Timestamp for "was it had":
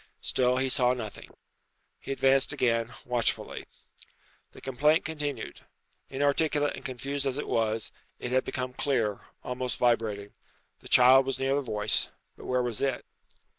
7.47-8.43